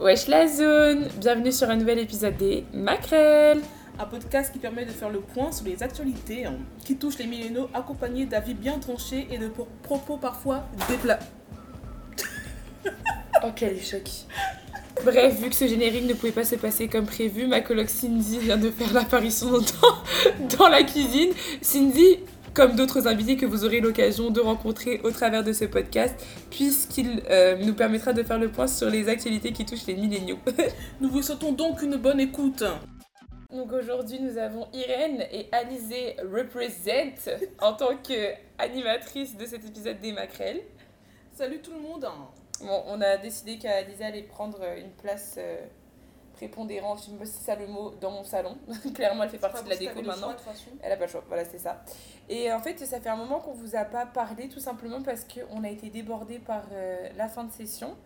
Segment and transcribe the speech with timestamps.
[0.00, 3.60] Wesh la zone Bienvenue sur un nouvel épisode des Macrel
[3.98, 7.26] Un podcast qui permet de faire le point sur les actualités hein, qui touchent les
[7.26, 11.18] millénaux, accompagnés d'avis bien tranchés et de pro- propos parfois déplats.
[13.44, 14.10] Oh quel échec
[15.04, 18.38] Bref, vu que ce générique ne pouvait pas se passer comme prévu, ma coloc Cindy
[18.38, 21.30] vient de faire l'apparition dans, dans la cuisine.
[21.60, 22.20] Cindy,
[22.56, 26.14] comme d'autres invités que vous aurez l'occasion de rencontrer au travers de ce podcast,
[26.50, 30.38] puisqu'il euh, nous permettra de faire le point sur les actualités qui touchent les milléniaux.
[31.02, 32.64] Nous vous souhaitons donc une bonne écoute.
[33.52, 37.30] Donc aujourd'hui, nous avons Irène et Alizé represent
[37.60, 40.60] en tant qu'animatrice de cet épisode des Macrel.
[41.34, 42.06] Salut tout le monde.
[42.60, 45.58] Bon, on a décidé qu'Alizé allait prendre une place euh,
[46.36, 48.56] prépondérante, je sais pas si c'est ça le mot, dans mon salon.
[48.94, 50.34] Clairement, elle fait partie de la déco maintenant.
[50.82, 51.82] Elle a pas le choix, voilà, c'est ça.
[52.28, 55.24] Et en fait, ça fait un moment qu'on vous a pas parlé, tout simplement parce
[55.24, 57.96] qu'on a été débordé par euh, la fin de session,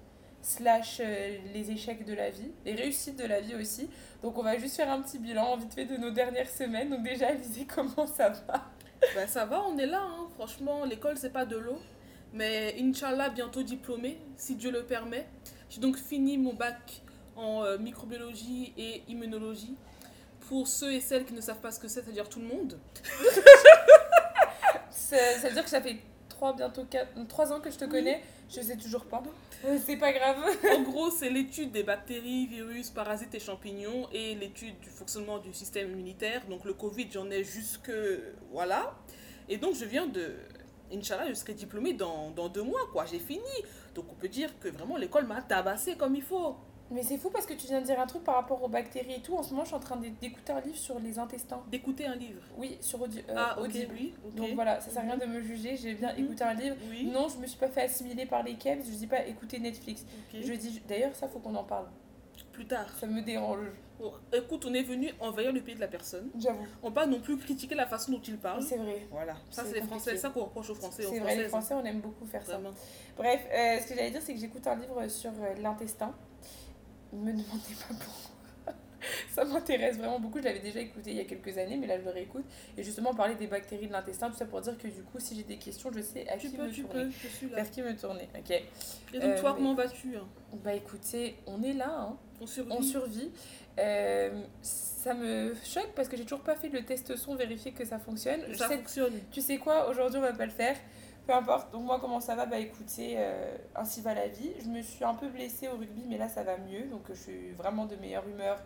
[0.42, 3.90] slash euh, les échecs de la vie, les réussites de la vie aussi.
[4.22, 6.88] Donc, on va juste faire un petit bilan vite fait de nos dernières semaines.
[6.90, 8.64] Donc, déjà, Alizé, comment ça va
[9.14, 10.00] Ben ça va, on est là.
[10.02, 10.28] hein.
[10.36, 11.78] Franchement, l'école c'est pas de l'eau.
[12.32, 15.26] Mais Inch'Allah, bientôt diplômée, si Dieu le permet.
[15.68, 17.02] J'ai donc fini mon bac
[17.36, 19.76] en euh, microbiologie et immunologie.
[20.48, 22.78] Pour ceux et celles qui ne savent pas ce que c'est, c'est-à-dire tout le monde.
[24.90, 27.84] ça, ça veut dire que ça fait 3, bientôt 4, 3 ans que je te
[27.84, 29.22] connais, je sais toujours pas.
[29.66, 30.38] Euh, C'est pas grave.
[30.74, 35.52] En gros, c'est l'étude des bactéries, virus, parasites et champignons et l'étude du fonctionnement du
[35.52, 36.46] système immunitaire.
[36.48, 37.92] Donc le Covid, j'en ai jusque...
[38.50, 38.96] Voilà.
[39.48, 40.34] Et donc je viens de...
[40.92, 43.04] Inch'Allah, je serai diplômée dans, dans deux mois, quoi.
[43.04, 43.44] J'ai fini.
[43.94, 46.56] Donc on peut dire que vraiment l'école m'a tabassé comme il faut.
[46.90, 49.14] Mais c'est fou parce que tu viens de dire un truc par rapport aux bactéries
[49.14, 49.36] et tout.
[49.36, 51.62] En ce moment, je suis en train d'é- d'écouter un livre sur les intestins.
[51.70, 52.42] D'écouter un livre?
[52.56, 53.94] Oui, sur Audi- euh, ah, ok, Audible.
[53.96, 54.14] oui.
[54.26, 54.34] ok.
[54.34, 55.76] Donc voilà, ça sert à rien de me juger.
[55.76, 56.24] J'ai bien Mhm.
[56.24, 56.76] écouté un livre.
[56.90, 57.04] Oui.
[57.06, 58.82] Non, je me suis pas fait assimiler par les Kebs.
[58.84, 60.04] Je dis pas écouter Netflix.
[60.34, 61.86] Je dis d'ailleurs, ça faut qu'on en parle.
[62.52, 62.86] Plus tard.
[62.98, 63.66] Ça me dérange.
[64.00, 66.30] Bon, écoute, on est venu envahir le pays de la personne.
[66.38, 66.66] J'avoue.
[66.82, 68.62] On pas non plus critiquer la façon dont il parle.
[68.62, 69.06] C'est vrai.
[69.10, 69.34] Voilà.
[69.50, 69.82] Ça, C'est les.
[69.82, 70.16] Français.
[70.16, 71.04] Ça qu'on reproche aux Français.
[71.08, 71.44] C'est vrai, les.
[71.48, 72.58] Français, on aime beaucoup faire ça.
[73.16, 76.12] Bref, euh, ce que j'allais dire, c'est que j'écoute un livre sur euh, l'intestin.
[77.12, 78.30] Me demandez pas pourquoi.
[79.30, 80.38] Ça m'intéresse vraiment beaucoup.
[80.38, 82.44] Je l'avais déjà écouté il y a quelques années, mais là je le réécoute.
[82.76, 85.34] Et justement, parler des bactéries de l'intestin, tout ça pour dire que du coup, si
[85.34, 87.04] j'ai des questions, je sais à Tu qui peux, me tu tourner.
[87.06, 87.10] peux.
[87.10, 87.56] Je suis là.
[87.56, 88.50] Vers qui me tourner, ok.
[88.50, 88.62] Et
[89.14, 90.28] donc, Euh, toi, mais- comment vas-tu hein?
[90.62, 92.16] Bah écoutez, on est là, hein.
[92.42, 92.72] On survit.
[92.72, 93.30] on survit.
[93.78, 97.84] Euh, ça me choque parce que j'ai toujours pas fait le test son, vérifier que
[97.86, 98.40] ça fonctionne.
[98.48, 99.14] Je Ça sais fonctionne.
[99.30, 100.76] tu sais quoi, aujourd'hui on va pas le faire.
[101.72, 102.46] Donc moi comment ça va?
[102.46, 104.52] Bah écoutez, euh, ainsi va la vie.
[104.62, 106.84] Je me suis un peu blessée au rugby, mais là ça va mieux.
[106.90, 108.58] Donc je suis vraiment de meilleure humeur,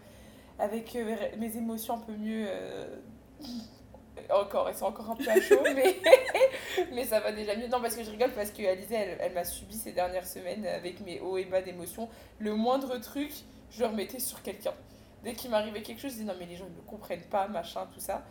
[0.59, 2.47] avec euh, mes émotions un peu mieux.
[2.49, 2.97] euh,
[4.31, 5.97] Encore, elles sont encore un peu à chaud, mais...
[6.93, 7.69] mais ça va déjà mieux.
[7.69, 8.79] Non, parce que je rigole, parce que elle,
[9.21, 12.09] elle m'a subi ces dernières semaines avec mes hauts et bas d'émotions.
[12.39, 13.31] Le moindre truc,
[13.71, 14.73] je le remettais sur quelqu'un.
[15.23, 17.87] Dès qu'il m'arrivait quelque chose, je disais non, mais les gens ne comprennent pas, machin,
[17.93, 18.25] tout ça.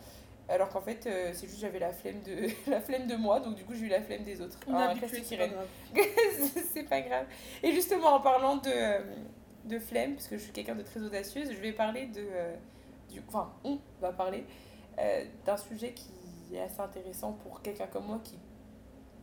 [0.49, 3.55] Alors qu'en fait, euh, c'est juste j'avais la flemme de la flemme de moi, donc
[3.55, 4.57] du coup j'ai eu la flemme des autres.
[4.67, 7.25] On Ah, c'est pas pas grave.
[7.61, 8.99] Et justement en parlant de, euh,
[9.65, 12.55] de flemme, parce que je suis quelqu'un de très audacieuse, je vais parler de euh,
[13.09, 14.43] du enfin on va parler
[15.45, 18.37] d'un sujet qui est assez intéressant pour quelqu'un comme moi qui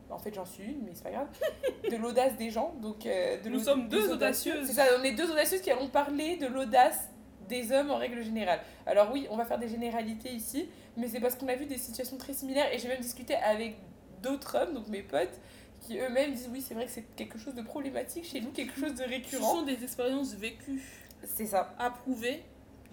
[0.09, 1.27] en fait j'en suis une mais c'est pas grave
[1.89, 4.67] de l'audace des gens donc de Nous sommes deux audacieuses.
[4.67, 7.09] c'est ça on est deux audacieuses qui allons parler de l'audace
[7.47, 11.19] des hommes en règle générale alors oui on va faire des généralités ici mais c'est
[11.19, 13.75] parce qu'on a vu des situations très similaires et j'ai même discuté avec
[14.21, 15.39] d'autres hommes donc mes potes
[15.81, 18.79] qui eux-mêmes disent oui c'est vrai que c'est quelque chose de problématique chez nous quelque
[18.79, 20.81] chose de Ce récurrent sont des expériences vécues,
[21.23, 21.73] c'est ça.
[21.79, 22.43] Approuvées,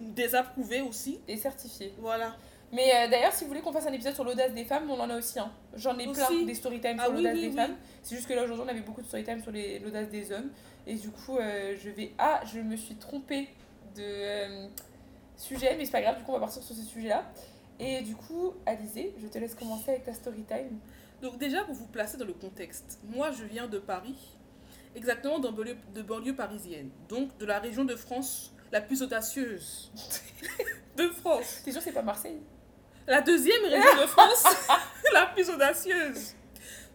[0.00, 1.19] désapprouvées aussi.
[1.28, 2.36] et certifié Voilà.
[2.72, 4.98] mais euh, d'ailleurs si vous voulez qu'on fasse un épisode sur l'audace des femmes on
[5.00, 5.50] en a aussi un.
[5.75, 7.54] J'en ai plein des story time Ah sur oui, l'audace oui, des oui.
[7.56, 7.76] femmes.
[8.03, 10.50] C'est juste que là aujourd'hui on avait beaucoup de story time sur l'audace des hommes.
[10.86, 13.48] Et du coup euh, je vais ah je me suis trompée
[13.97, 14.66] de euh,
[15.36, 17.25] sujet mais c'est pas grave du coup on va partir sur ce sujet là
[17.78, 20.78] et du coup Alizé je te laisse commencer avec ta story time
[21.22, 24.37] Donc déjà, pour vous placer dans le contexte, moi je viens de Paris,
[24.94, 29.91] exactement dans banlieue, de banlieue parisienne, donc de la région de France la plus audacieuse
[30.97, 31.63] de France.
[31.65, 32.41] t'es sûr c'est pas Marseille?
[33.07, 34.45] La deuxième région de France
[35.15, 36.34] la plus audacieuse.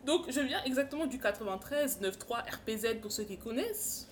[0.05, 4.07] Donc je viens exactement du 93, 93 RPZ pour ceux qui connaissent.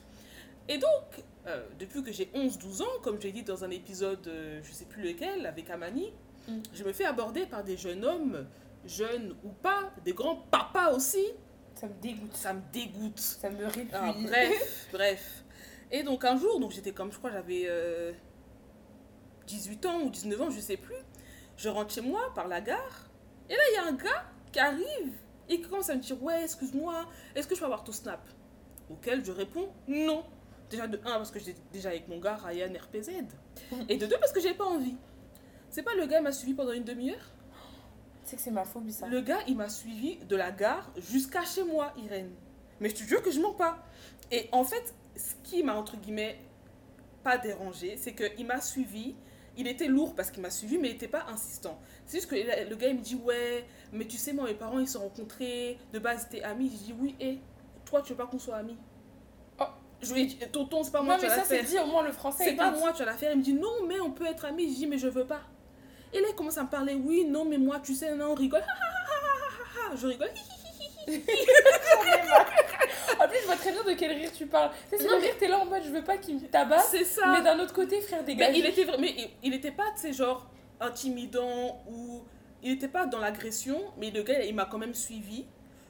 [0.67, 4.62] Et donc, euh, depuis que j'ai 11-12 ans, comme j'ai dit dans un épisode, euh,
[4.63, 6.13] je sais plus lequel, avec Amani,
[6.47, 6.59] Mm.
[6.73, 8.47] je me fais aborder par des jeunes hommes,
[8.85, 11.25] jeunes ou pas, des grands papas aussi.
[11.75, 13.19] ça me dégoûte Ça me dégoûte.
[13.19, 15.43] ça me répugne Ah, bref, bref.
[15.91, 18.11] Et donc un jour, donc j'étais comme, je crois, j'avais euh,
[19.47, 20.95] 18 ans ou 19 ans, je sais plus.
[21.57, 23.09] Je rentre chez moi par la gare.
[23.49, 25.13] Et là, il y a un gars qui arrive
[25.49, 27.05] et qui commence à me dire Ouais, excuse-moi,
[27.35, 28.21] est-ce que je peux avoir ton snap?
[28.89, 30.23] Auquel je réponds Non.
[30.69, 33.09] Déjà de 1 parce que j'étais déjà avec mon gars Ryan RPZ.
[33.89, 34.95] Et de 2 parce que j'ai pas envie.
[35.71, 37.31] C'est pas le gars m'a suivi pendant une demi-heure
[38.25, 39.07] C'est que c'est ma phobie ça.
[39.07, 42.31] Le gars, il m'a suivi de la gare jusqu'à chez moi, Irène.
[42.81, 43.77] Mais je te jure que je mens pas.
[44.31, 46.38] Et en fait, ce qui m'a, entre guillemets,
[47.23, 49.15] pas dérangé, c'est qu'il m'a suivi.
[49.57, 51.79] Il était lourd parce qu'il m'a suivi, mais il n'était pas insistant.
[52.06, 54.79] C'est juste que le gars, il me dit Ouais, mais tu sais, moi, mes parents,
[54.79, 55.77] ils se sont rencontrés.
[55.94, 56.69] De base, étaient amis.
[56.69, 57.39] Je dis Oui, et
[57.85, 58.77] toi, tu veux pas qu'on soit amis?
[59.59, 59.65] Oh.
[60.01, 61.57] Je lui ai dit Tonton, c'est pas Non, moi, mais tu vas ça, la c'est
[61.63, 61.69] faire.
[61.69, 62.44] dit au moins le français.
[62.45, 63.31] C'est est pas moi, tu vas la faire.
[63.33, 64.69] Il me dit non, mais on peut être amis.
[64.71, 65.41] Je dis mais je veux pas.
[66.13, 66.93] Et là, il commence à me parler.
[66.95, 68.63] Oui, non, mais moi, tu sais, non, on rigole.
[69.95, 70.31] Je rigole.
[73.19, 74.71] En plus, je vois très bien de quel rire tu parles.
[74.89, 76.47] Tu sais, c'est Non, le rire, t'es là en mode je veux pas qu'il me
[76.47, 76.87] tabasse.
[76.89, 77.27] C'est ça.
[77.27, 78.57] Mais d'un autre côté, frère, Mais dégage.
[78.57, 80.47] il était mais il, il était pas, tu sais, genre
[80.79, 82.23] intimidant ou
[82.63, 85.45] il était pas dans l'agression, mais le gars, il m'a quand même suivi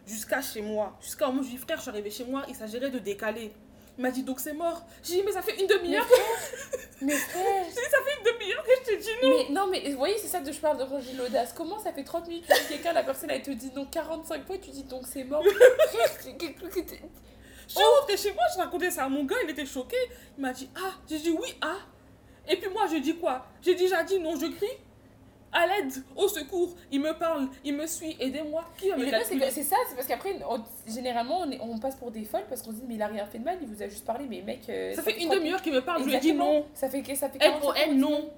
[0.06, 0.98] jusqu'à chez moi.
[1.02, 2.90] Jusqu'à un moment, je lui ai dit, frère, je suis arrivée chez moi, il s'agirait
[2.90, 3.54] de décaler.
[3.98, 4.84] Il m'a dit, donc c'est mort.
[5.04, 6.08] J'ai dit, mais ça fait une demi-heure,
[7.02, 7.66] mais frère.
[7.68, 9.30] j'ai dit, ça fait une demi-heure que je te dis non.
[9.30, 11.54] Mais non, mais vous voyez, c'est ça de je parle de Roger l'audace.
[11.56, 14.46] Comment ça fait 30 minutes que tu quelqu'un, la personne elle te dit non 45
[14.46, 15.44] fois, tu dis donc c'est mort.
[17.68, 19.96] Je suis rentrée chez moi, je racontais ça à mon gars, il était choqué.
[20.38, 21.78] Il m'a dit, ah, j'ai dit oui, ah.
[22.50, 23.46] Et puis moi, je dis quoi?
[23.62, 24.78] J'ai déjà dit non, je crie.
[25.54, 28.64] À l'aide, au secours, il me parle, il me suit, aidez-moi.
[28.78, 30.40] Qui va me c'est ça, c'est parce qu'après,
[30.88, 33.08] généralement, on, est- on passe pour des folles parce qu'on se dit, mais il a
[33.08, 34.62] rien fait de mal, il vous a juste parlé, mais mec.
[34.70, 36.54] euh, Ça fait une 30 demi-heure qu'il me parle, je lui ai dit Exactement.
[36.60, 36.66] non.
[36.74, 38.30] Ça fait, que- ça fait 45 fois N-O-N, qu'on dit non.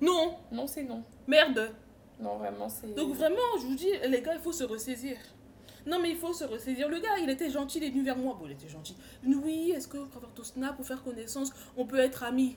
[0.00, 1.02] Non, Non, c'est non.
[1.26, 1.72] merde.
[2.18, 2.94] Non, vraiment, c'est.
[2.94, 5.16] Donc vraiment, je vous dis, les gars, il faut se ressaisir.
[5.86, 6.88] Non, mais il faut se ressaisir.
[6.88, 8.36] Le gars, il était gentil, il est venu vers moi.
[8.40, 8.96] Bon, il était gentil.
[9.24, 12.56] Oui, est-ce que pour avoir ton snap, pour faire connaissance, on peut être amis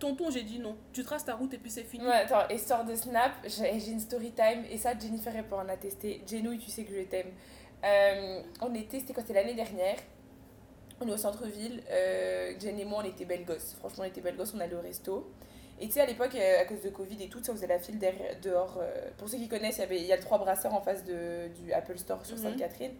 [0.00, 0.76] Tonton, j'ai dit non.
[0.92, 2.04] Tu traces ta route et puis c'est fini.
[2.04, 5.68] Ouais, attends, histoire de Snap, j'ai une story time et ça, Jennifer elle peut en
[5.68, 6.22] attester.
[6.26, 7.28] Jenouille, tu sais que je t'aime.
[7.84, 9.96] Euh, on était, c'était quand c'était l'année dernière.
[11.00, 11.82] On est au centre-ville.
[11.90, 13.74] Euh, Jen et moi, on était belles gosses.
[13.78, 15.30] Franchement, on était belles gosses, on allait au resto.
[15.80, 17.66] Et tu sais, à l'époque, euh, à cause de Covid et tout, ça, on faisait
[17.66, 18.78] la file derrière, dehors.
[19.16, 21.04] pour ceux qui connaissent, il y, avait, il y a le trois brasseurs en face
[21.04, 22.42] de, du Apple Store sur Mhm.
[22.42, 22.92] Sainte-Catherine.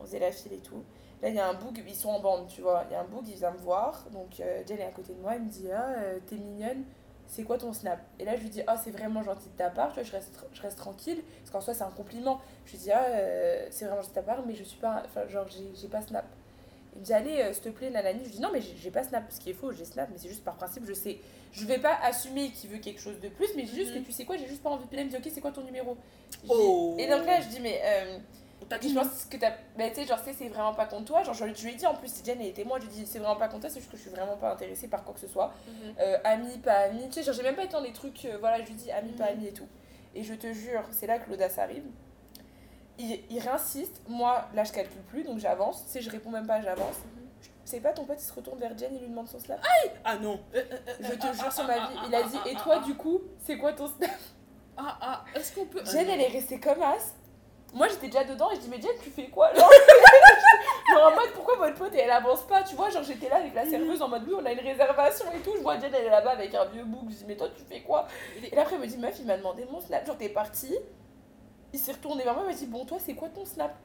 [0.00, 0.82] On faisait la file et tout.
[1.22, 2.84] Là, il y a un boug, ils sont en bande, tu vois.
[2.90, 4.06] Il y a un boug, il vient me voir.
[4.12, 5.34] Donc, euh, Jen est à côté de moi.
[5.36, 6.84] Il me dit Ah, euh, t'es mignonne
[7.28, 7.98] c'est quoi ton snap?
[8.18, 10.12] Et là, je lui dis, ah, c'est vraiment gentil de ta part, tu vois, je
[10.12, 12.40] reste, je reste tranquille, parce qu'en soi, c'est un compliment.
[12.66, 15.02] Je lui dis, ah, euh, c'est vraiment gentil de ta part, mais je suis pas,
[15.04, 16.24] enfin, genre, j'ai j'ai pas snap.
[16.94, 18.20] Il me dit, allez, euh, s'il te plaît, nanani.
[18.20, 20.18] Je lui dis, non, mais j'ai pas snap, ce qui est faux, j'ai snap, mais
[20.18, 21.18] c'est juste par principe, je sais.
[21.52, 24.02] Je vais pas assumer qu'il veut quelque chose de plus, mais j'ai juste Mhm.
[24.02, 24.84] que tu sais quoi, j'ai juste pas envie.
[24.92, 25.96] Là, il me dit, ok, c'est quoi ton numéro?
[26.48, 26.94] Oh.
[26.98, 27.82] Et donc là, je dis, mais.
[28.68, 29.50] T'as je dit pense que t'as.
[29.78, 31.22] Bah, tu sais, genre, c'est vraiment pas contre toi.
[31.22, 32.96] Genre, je, je lui ai dit en plus, si Jen était moi, je lui ai
[33.04, 35.04] dit, c'est vraiment pas contre toi, c'est juste que je suis vraiment pas intéressée par
[35.04, 35.94] quoi que ce soit Mhm.
[36.00, 37.06] euh, ami, pas ami.
[37.08, 38.90] Tu sais, genre, j'ai même pas été dans des trucs, euh, voilà, je lui dis
[38.90, 39.38] ami, pas Mhm.
[39.38, 39.68] ami et tout.
[40.14, 41.84] Et je te jure, c'est là que l'audace arrive.
[42.98, 44.00] Il, il réinsiste.
[44.08, 45.84] Moi, là, je calcule plus, donc j'avance.
[45.84, 46.96] Tu sais, je réponds même pas, j'avance.
[47.42, 49.60] Je- C'est pas ton pote, il se retourne vers Jen, il lui demande son snap.
[50.04, 50.40] Ah non.
[50.54, 50.62] Euh,
[51.00, 51.96] Je te jure sur ah, ma ah, vie.
[51.98, 54.10] ah, Il a dit, et toi, du coup, c'est quoi ton snap
[54.78, 55.84] Ah ah, est-ce qu'on peut.
[55.84, 57.14] Jen, elle est restée comme as.
[57.76, 59.70] Moi, j'étais déjà dedans et je dis, mais Jen, tu fais quoi Genre,
[60.92, 63.54] genre en mode, pourquoi votre pote, elle avance pas Tu vois, genre, j'étais là avec
[63.54, 65.52] la serveuse en mode, oui, on a une réservation et tout.
[65.56, 67.10] Je vois Jen, elle est là-bas avec un vieux bouc.
[67.10, 68.06] Je dis, mais toi, tu fais quoi?
[68.42, 70.06] Et là, après, il me dit, meuf, il m'a demandé mon snap.
[70.06, 70.74] Genre, t'es parti.
[71.72, 73.76] Il s'est retourné vers moi, il m'a dit, bon, toi, c'est quoi ton snap?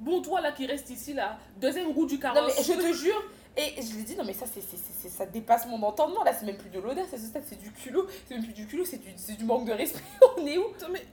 [0.00, 2.54] Bon, toi là qui reste ici, là, deuxième roue du Non, carrosse.
[2.56, 3.22] mais je te jure.
[3.56, 5.80] Et je lui ai dit, non, mais ça, c'est, c'est, c'est- c'est- ça dépasse mon
[5.84, 6.24] entendement.
[6.24, 8.06] Là, c'est même plus de l'audace, à ce stade, c'est du culot.
[8.26, 10.00] C'est même plus du culot, c'est du, c'est du manque de respect.
[10.38, 10.64] On est où?
[10.90, 11.04] Mais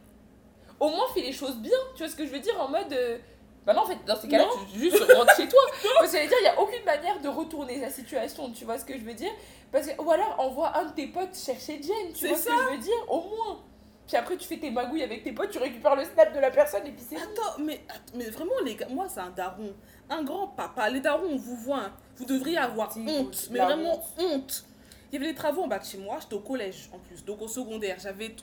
[0.79, 1.77] Au moins, fais les choses bien.
[1.95, 2.91] Tu vois ce que je veux dire En mode.
[2.93, 3.17] euh,
[3.65, 5.59] Bah non, en fait, dans ces cas-là, tu juste rentres chez toi.
[5.99, 8.49] Parce que dire, il n'y a aucune manière de retourner la situation.
[8.51, 9.31] Tu vois ce que je veux dire
[9.71, 12.13] Parce que, ou alors, envoie un de tes potes chercher Jen.
[12.15, 13.59] Tu vois ce que je veux dire Au moins.
[14.07, 16.49] Puis après, tu fais tes magouilles avec tes potes, tu récupères le snap de la
[16.49, 17.17] personne et puis c'est.
[17.17, 17.79] Attends, mais,
[18.15, 19.71] mais vraiment, les gars, moi, c'est un daron.
[20.09, 20.89] Un grand papa.
[20.89, 21.77] Les darons, on vous voit.
[21.81, 21.93] hein.
[22.15, 23.49] Vous devriez avoir honte.
[23.51, 24.65] Mais vraiment honte.
[25.11, 26.17] Il y avait des travaux en bas de chez moi.
[26.21, 27.23] J'étais au collège en plus.
[27.23, 27.97] Donc au secondaire.
[28.01, 28.35] J'avais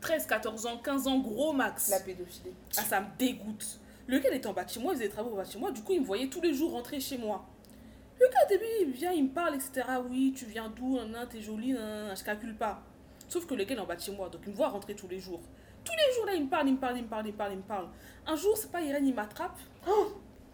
[0.00, 1.88] 13, 14 ans, 15 ans, gros max.
[1.90, 2.54] La pédophilie.
[2.76, 3.80] Ah, ça me dégoûte.
[4.06, 5.44] Le gars il était en bas de chez moi, il faisait des travaux en bas
[5.44, 5.70] de chez moi.
[5.70, 7.44] Du coup, il me voyait tous les jours rentrer chez moi.
[8.18, 9.82] Le gars, au début, il vient, il me parle, etc.
[10.08, 10.98] Oui, tu viens d'où
[11.30, 12.82] t'es jolie, nan, nan, je calcule pas.
[13.28, 14.68] Sauf que le gars il est en bas de chez moi, donc il me voit
[14.68, 15.40] rentrer tous les jours.
[15.84, 17.36] Tous les jours, là, il me parle, il me parle, il me parle, il me
[17.36, 17.88] parle, il me parle.
[18.26, 19.58] Un jour, c'est pas Irène, il m'attrape.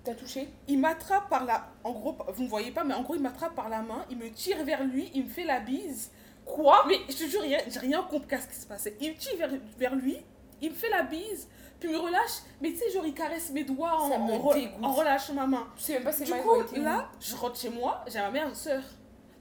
[0.05, 1.73] T'as touché Il m'attrape par la.
[1.83, 4.19] En gros, vous ne voyez pas, mais en gros, il m'attrape par la main, il
[4.19, 6.11] me tire vers lui, il me fait la bise.
[6.45, 8.97] Quoi Mais je te jure, rien- j'ai rien compris à ce qui se passait.
[9.01, 10.19] Il me tire vers, vers lui,
[10.61, 11.49] il me fait la bise,
[11.81, 12.43] puis il me relâche.
[12.61, 14.39] Mais tu sais, genre, il caresse mes doigts en, en
[14.83, 15.67] en relâchant ma main.
[15.77, 16.49] Je sais même pas si Du coup,
[16.85, 18.83] là, je rentre chez moi, j'ai ma mère, une soeur.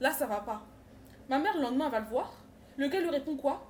[0.00, 0.62] Là, ça va pas.
[1.28, 2.32] Ma mère, le lendemain, elle va le voir.
[2.76, 3.62] Le gars lui répond quoi?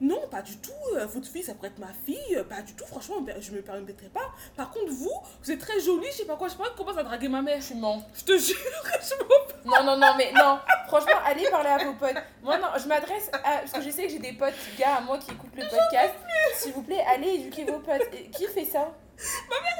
[0.00, 0.70] Non, pas du tout.
[0.96, 2.34] euh, Votre fille, ça pourrait être ma fille.
[2.36, 2.86] euh, Pas du tout.
[2.86, 4.30] Franchement, je me permettrai pas.
[4.56, 6.06] Par contre, vous, vous êtes très jolie.
[6.10, 6.48] Je sais pas quoi.
[6.48, 7.60] Je sais pas comment ça draguer ma mère.
[7.66, 8.02] Tu mens.
[8.14, 8.56] Je te jure.
[8.84, 10.58] je m'en- Non, non, non, mais non.
[10.88, 12.16] Franchement, allez parler à vos potes.
[12.42, 13.58] Moi, non, je m'adresse à.
[13.58, 16.14] Parce que je sais que j'ai des potes gars à moi qui écoutent le podcast.
[16.54, 18.08] S'il vous plaît, allez éduquer vos potes.
[18.14, 18.92] Et Qui fait ça?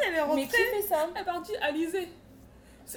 [0.07, 0.37] Elle est rentrée.
[0.37, 1.07] Mais qui fait ça?
[1.15, 2.20] Elle m'a dit, Alizé, c'est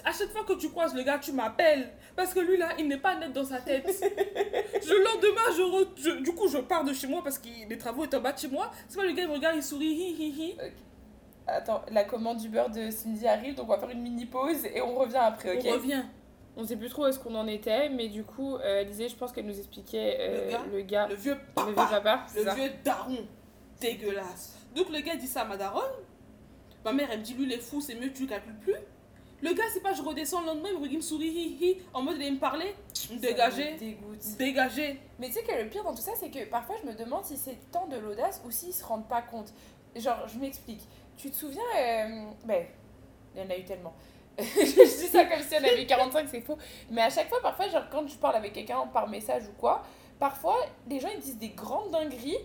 [0.05, 1.89] à chaque fois que tu croises le gars, tu m'appelles.
[2.15, 3.85] Parce que lui, là, il n'est pas net dans sa tête.
[4.07, 7.77] le lendemain, je, re- je- du coup, je pars de chez moi parce que les
[7.77, 8.71] travaux étaient en bas de chez moi.
[8.87, 10.57] C'est pas le gars, il me regarde, il sourit, hi hi hi.
[11.47, 14.65] Attends, la commande du beurre de Cindy arrive, donc on va faire une mini pause
[14.65, 15.65] et on revient après, ok?
[15.67, 16.03] On revient.
[16.55, 19.15] On sait plus trop où est-ce qu'on en était, mais du coup, euh, Alizé, je
[19.15, 21.99] pense qu'elle nous expliquait euh, Le gars le gars, Le vieux le vieux papa.
[21.99, 23.17] papa, Le ça vieux daron.
[23.81, 24.57] Dégueulasse.
[24.75, 25.81] Donc le gars dit ça à ma daronne.
[26.85, 28.75] Ma mère, elle me dit, lui, il est fou, c'est mieux, tu calcules plus.
[29.43, 31.57] Le gars, c'est pas, je redescends le lendemain, il me regarde, il me sourit, hi
[31.59, 32.73] hi, en mode, il me parler.
[33.77, 34.37] Dégoûte.
[34.37, 35.01] Dégagé.
[35.19, 37.25] Mais tu sais que le pire dans tout ça, c'est que parfois je me demande
[37.25, 39.53] si c'est tant de l'audace ou s'ils se rendent pas compte.
[39.97, 40.81] Genre, je m'explique.
[41.17, 42.65] Tu te souviens, euh, ben,
[43.35, 43.93] il y en a eu tellement.
[44.39, 46.57] je dis ça comme si on avait 45, c'est faux.
[46.89, 49.83] Mais à chaque fois, parfois, genre, quand je parle avec quelqu'un par message ou quoi,
[50.19, 50.55] parfois,
[50.87, 52.37] les gens ils disent des grandes dingueries,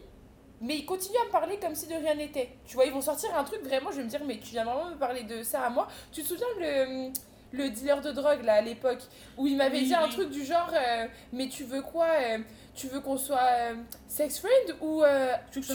[0.61, 2.51] mais ils continuent à me parler comme si de rien n'était.
[2.67, 4.65] Tu vois, ils vont sortir un truc vraiment, je vais me dire, mais tu viens
[4.65, 5.89] vraiment me parler de ça à moi.
[6.13, 7.11] Tu te souviens le.
[7.51, 9.01] Le dealer de drogue là à l'époque
[9.39, 12.39] où il m'avait Oui, dit un truc du genre euh, mais tu veux quoi euh,
[12.79, 13.75] tu veux qu'on soit euh,
[14.07, 15.61] sex friend ou, euh, Tu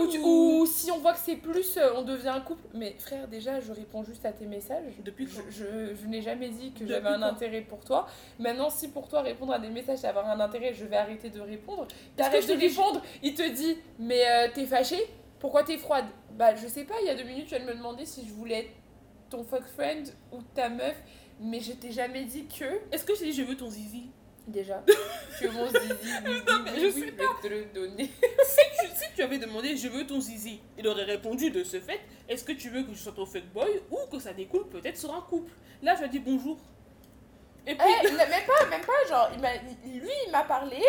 [0.00, 0.60] ou, tu- ou...
[0.62, 2.62] ou si on voit que c'est plus, euh, on devient un couple.
[2.74, 4.92] Mais frère, déjà, je réponds juste à tes messages.
[5.04, 8.06] Depuis Je, je, je n'ai jamais dit que j'avais un intérêt pour toi.
[8.38, 11.30] Maintenant, si pour toi répondre à des messages, c'est avoir un intérêt, je vais arrêter
[11.30, 11.86] de répondre.
[11.86, 14.98] que T'arrêtes je de te dis- répondre, il te dit, mais t'es fâché?
[15.38, 16.06] Pourquoi t'es froide?
[16.32, 18.60] Bah, je sais pas, il y a deux minutes, de me demander si je voulais
[18.60, 18.70] être
[19.30, 20.96] ton fuck friend ou ta meuf.
[21.40, 22.64] Mais je t'ai jamais dit que.
[22.92, 24.04] Est-ce que je dit je veux ton zizi?
[24.48, 24.82] Déjà,
[25.38, 25.92] tu veux mon zizi,
[26.26, 28.10] oui, mais je sais je vais te le donner.
[28.44, 31.78] si, tu, si tu avais demandé je veux ton zizi, il aurait répondu de ce
[31.80, 34.96] fait est-ce que tu veux que je sois ton fuckboy ou que ça découle peut-être
[34.98, 35.52] sur un couple?
[35.82, 36.58] Là, je lui ai dit bonjour.
[37.66, 40.42] Et puis, Eh, non, même pas, même pas, genre, il m'a- il- lui, il m'a
[40.42, 40.82] parlé,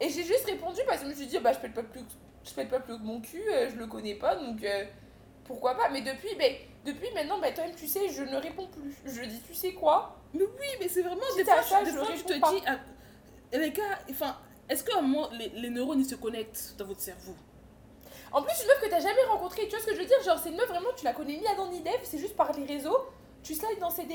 [0.00, 2.00] et j'ai juste répondu parce que je me suis dit, bah, je pète pas plus,
[2.42, 4.84] je pète pas plus que mon cul, euh, je le connais pas, donc euh,
[5.50, 5.88] pourquoi pas.
[5.90, 6.54] Mais depuis, ben,
[6.84, 8.94] depuis maintenant, bah, toi-même, tu sais, je ne réponds plus.
[9.04, 10.16] Je dis, tu sais quoi?
[10.32, 12.52] Mais oui, mais c'est vraiment des à fois, ça, des je fois, te pas.
[12.52, 12.78] dis ah,
[13.52, 14.36] les gars, enfin,
[14.68, 17.34] est-ce qu'à un moment les, les neurones ils se connectent dans votre cerveau?
[18.30, 20.22] En plus, une meuf que t'as jamais rencontrée, tu vois ce que je veux dire?
[20.24, 22.52] Genre, c'est une meuf vraiment, tu la connais ni Adam ni Dev, c'est juste par
[22.52, 23.08] les réseaux,
[23.42, 24.14] tu slides dans ses DM,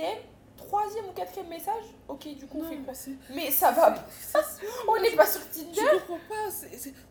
[0.56, 2.94] troisième ou quatrième message, ok, du coup, on fait quoi
[3.30, 3.94] mais ça va,
[4.88, 6.50] on n'est pas sur Je Tinder comprends pas.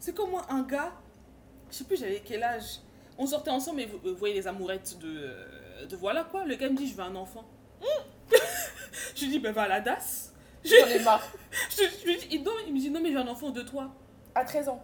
[0.01, 0.93] C'est comme moi, un gars,
[1.71, 2.81] je sais plus j'avais quel âge.
[3.19, 6.45] On sortait ensemble et vous, vous voyez les amourettes de, euh, de voilà quoi.
[6.45, 7.45] Le gars me dit je veux un enfant.
[9.15, 10.33] je lui dis ben va à la DAS.
[10.65, 11.23] J'en ai marre.
[11.71, 13.51] Je, je lui dis il, non, il me dit non mais je veux un enfant
[13.51, 13.91] de toi.
[14.35, 14.83] À 13 ans.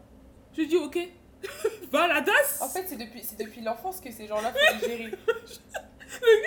[0.52, 0.98] Je lui dis ok.
[1.90, 2.60] va à la DAS.
[2.60, 5.10] En fait, c'est depuis, c'est depuis l'enfance que ces gens-là les gérer.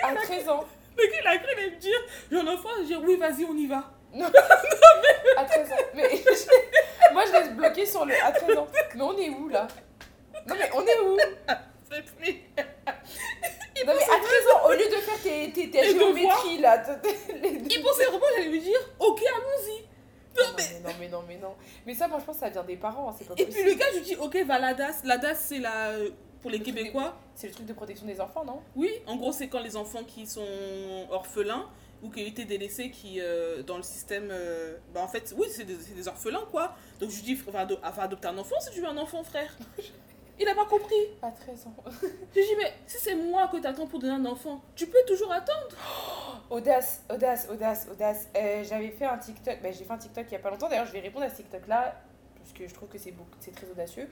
[0.02, 0.64] à 13 ans.
[0.96, 1.98] Le gars il a cru il allait me dire
[2.30, 2.68] j'ai un enfant.
[2.82, 3.92] Je dis oui vas-y on y va.
[5.36, 5.76] À 13 ans.
[5.94, 6.08] Mais
[7.12, 8.66] moi, je reste bloquée sur le à 13 ans.
[8.94, 9.66] Mais on est où là?
[10.46, 11.16] Non, mais on est où?
[12.02, 12.34] Plus.
[13.86, 16.82] Non, mais à 13 ans, au lieu de faire tes, tes, tes géométries là.
[17.44, 19.82] Il pensait vraiment j'allais lui dire ok allons-y.
[20.38, 20.80] Non Non, mais.
[20.80, 21.54] non, mais non, mais non.
[21.84, 23.62] Mais ça, moi, je pense que ça vient des parents, hein, c'est pas Et puis
[23.62, 25.02] le gars je lui dis ok va la DAS.
[25.04, 25.92] La DAS c'est la
[26.40, 27.14] pour les Le Québécois.
[27.34, 28.62] C'est le truc de protection des enfants, non?
[28.76, 31.68] Oui, en gros, c'est quand les enfants qui sont orphelins
[32.02, 34.28] ou qui ont été délaissés qui, euh, dans le système.
[34.30, 36.74] euh, bah, en fait, oui, c'est des, des orphelins, quoi.
[37.00, 39.24] Donc, je lui dis, va, ado- va adopter un enfant si tu veux un enfant,
[39.24, 39.56] frère.
[40.40, 40.94] Il a pas compris.
[41.22, 41.74] À 13 ans.
[42.02, 45.02] Je lui dis, mais si c'est moi que t'attends pour donner un enfant, tu peux
[45.06, 45.68] toujours attendre.
[46.50, 48.28] Audace, audace, audace, audace.
[48.36, 50.68] Euh, J'avais fait un TikTok, ben, j'ai fait un TikTok il y a pas longtemps,
[50.68, 51.94] d'ailleurs je vais répondre à ce TikTok là,
[52.36, 53.14] parce que je trouve que c'est
[53.52, 54.08] très audacieux.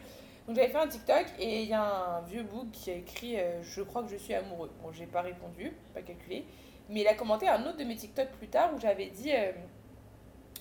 [0.46, 3.38] Donc j'avais fait un TikTok et il y a un vieux bouc qui a écrit
[3.38, 4.70] euh, Je crois que je suis amoureux.
[4.82, 6.44] Bon, j'ai pas répondu, pas calculé.
[6.88, 9.52] Mais il a commenté un autre de mes TikTok plus tard où j'avais dit euh,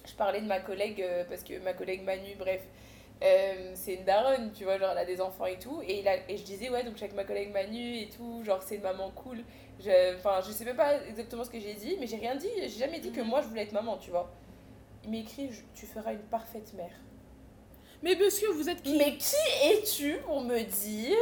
[0.05, 2.61] Je parlais de ma collègue, euh, parce que ma collègue Manu, bref,
[3.23, 5.81] euh, c'est une daronne, tu vois, genre elle a des enfants et tout.
[5.87, 8.09] Et, il a, et je disais Ouais, donc je suis avec ma collègue Manu et
[8.09, 9.43] tout, genre c'est une maman cool.
[9.79, 12.49] Je, enfin, je sais même pas exactement ce que j'ai dit, mais j'ai rien dit.
[12.59, 13.27] J'ai jamais dit que Mhm.
[13.27, 14.29] moi je voulais être maman, tu vois.
[15.03, 16.93] Il m'écrit Je- Tu feras une parfaite mère.
[18.03, 18.97] Mais monsieur, vous êtes qui?
[18.97, 19.35] Mais qui
[19.65, 21.17] es-tu pour me dire?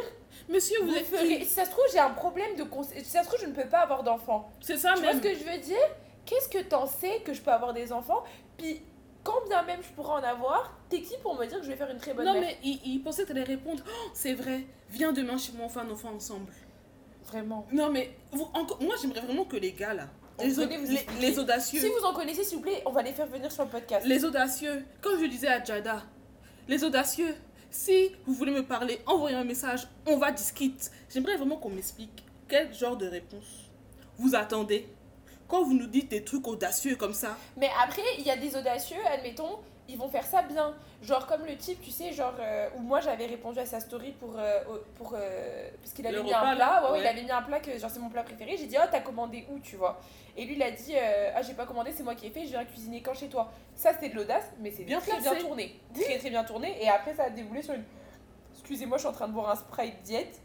[0.48, 1.46] Monsieur, vous vous êtes ferez- qui?
[1.46, 2.64] Si ça se trouve, j'ai un problème de.
[2.64, 4.50] cons- Si ça se trouve, je ne peux pas avoir d'enfants.
[4.62, 5.22] C'est ça, Tu vois même.
[5.22, 5.78] ce que je veux dire?
[6.26, 8.24] Qu'est-ce que t'en sais que je peux avoir des enfants?
[8.58, 8.82] Puis,
[9.24, 11.78] quand bien même je pourrais en avoir, t'es qui pour me dire que je vais
[11.78, 14.34] faire une très bonne Non, mère mais il, il pensait que t'allais répondre Oh, c'est
[14.34, 16.52] vrai, viens demain chez moi, on fait un enfant ensemble.
[17.26, 17.68] Vraiment.
[17.72, 20.08] Non, mais vous, encore, moi, j'aimerais vraiment que les gars, là,
[20.40, 20.62] vous
[21.20, 21.80] les audacieux.
[21.80, 24.06] Si vous en connaissez, s'il vous plaît, on va les faire venir sur le podcast.
[24.06, 26.02] Les audacieux, comme je disais à Jada,
[26.68, 27.36] les audacieux,
[27.72, 30.90] Si vous voulez me parler, envoyez un message, on va discuter.
[31.10, 33.70] J'aimerais vraiment qu'on m'explique quel genre de réponse
[34.18, 34.88] vous attendez
[35.50, 37.36] quand vous nous dites des trucs audacieux comme ça.
[37.58, 39.58] Mais après, il y a des audacieux, admettons,
[39.90, 40.74] ils vont faire ça bien.
[41.02, 44.12] Genre comme le type, tu sais, genre euh, où moi j'avais répondu à sa story
[44.20, 44.60] pour euh,
[44.96, 47.02] pour euh, parce qu'il avait Le mis repas, un plat, ouais, ouais, ouais.
[47.02, 48.56] il avait mis un plat que genre c'est mon plat préféré.
[48.58, 50.00] J'ai dit "Oh, t'as commandé où, tu vois?
[50.38, 52.42] Et lui il a dit euh, "Ah, j'ai pas commandé, c'est moi qui ai fait,
[52.44, 55.22] je viens cuisiner quand chez toi." Ça c'était de l'audace, mais c'est Bien bien très
[55.22, 55.36] placé.
[55.38, 55.80] bien tourné.
[55.96, 57.84] Très très bien tourné et après ça a déboulé sur une
[58.60, 60.40] Excusez-moi, je suis en train de boire un Sprite diète.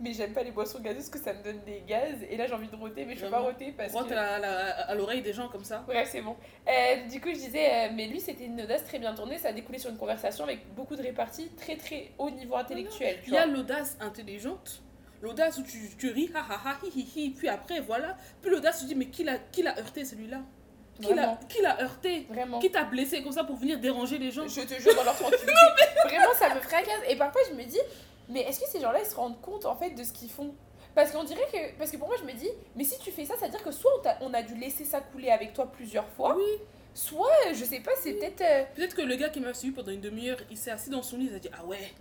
[0.00, 2.16] Mais j'aime pas les boissons gazeuses parce que ça me donne des gaz.
[2.30, 4.14] Et là, j'ai envie de roter, mais je peux pas roter parce Rote que.
[4.14, 5.84] à, l'oreille des gens comme ça.
[5.86, 6.36] Bref, c'est bon.
[6.66, 9.36] Euh, du coup, je disais, euh, mais lui, c'était une audace très bien tournée.
[9.36, 13.18] Ça a découlé sur une conversation avec beaucoup de réparties, très très haut niveau intellectuel.
[13.22, 14.82] Tu Il y a l'audace intelligente,
[15.20, 18.16] l'audace où tu, tu ris, ha ha ha, hi hi hi, puis après voilà.
[18.40, 20.40] Puis l'audace, tu dis, mais qui l'a qui l'a heurté celui-là?
[21.00, 21.38] Qui l'a Vraiment.
[21.48, 22.26] qui l'a heurté?
[22.28, 22.58] Vraiment.
[22.58, 24.46] Qui t'a blessé comme ça pour venir déranger les gens?
[24.46, 25.52] Je te jure, dans leur tranquillité.
[26.04, 27.02] Vraiment, ça me fracasse.
[27.08, 27.78] Et parfois, je me dis,
[28.30, 30.54] mais est-ce que ces gens-là, ils se rendent compte en fait de ce qu'ils font?
[30.94, 31.78] Parce qu'on dirait que.
[31.78, 33.62] Parce que pour moi, je me dis, mais si tu fais ça, ça veut dire
[33.62, 36.42] que soit on, a dû laisser ça couler avec toi plusieurs fois, Oui.
[36.94, 38.40] soit, euh, je sais pas, c'est peut-être.
[38.40, 41.02] euh, Peut-être que le gars qui m'a suivi pendant une demi-heure, il s'est assis dans
[41.02, 41.92] son lit, il a dit Ah ouais,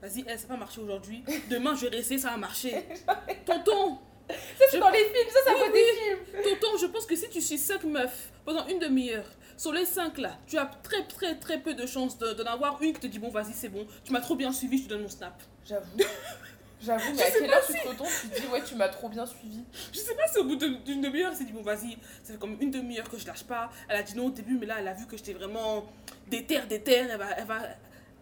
[0.00, 1.22] vas-y, elle, ça va marcher aujourd'hui.
[1.50, 2.84] Demain, je vais rester, ça va marcher.
[3.44, 4.34] Tonton, Ça,
[4.70, 6.42] c'est Je- dans les films, ça, ça Oui, vaut des films.
[6.60, 9.24] tonton, je pense que si tu suis 5 meufs pendant une demi-heure,
[9.58, 12.80] sur les 5 là, tu as très très très peu de chances de- d'en avoir
[12.80, 14.88] une qui te dit Bon, vas-y, c'est bon, tu m'as trop bien suivi, je te
[14.88, 15.34] donne mon snap.
[15.66, 15.86] J'avoue.
[16.80, 19.08] J'avoue, mais à quelle heure tu te retournes, tu te dis, ouais, tu m'as trop
[19.08, 19.64] bien suivi.
[19.92, 22.32] Je sais pas si au bout de- d'une demi-heure, elle s'est dit Bon, vas-y, ça
[22.34, 23.68] fait comme une demi-heure que je lâche pas.
[23.88, 25.84] Elle a dit non au début, mais là, elle a vu que j'étais vraiment
[26.28, 27.58] déterre, déterre, elle va, elle, va,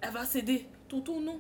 [0.01, 0.67] elle va céder.
[0.89, 1.39] Tonton, non.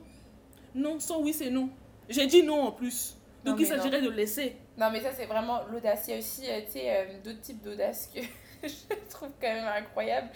[0.74, 1.70] Non, sans oui, c'est non.
[2.10, 3.16] J'ai dit non en plus.
[3.46, 3.76] Non, Donc il non.
[3.76, 4.54] s'agirait de laisser.
[4.76, 6.04] Non, mais ça, c'est vraiment l'audace.
[6.08, 8.20] Il y a aussi, euh, tu sais, euh, d'autres types d'audace que
[8.62, 10.28] je trouve quand même incroyable.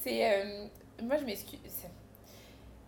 [0.00, 0.32] C'est.
[0.44, 0.66] euh,
[1.02, 1.58] moi, je m'excuse.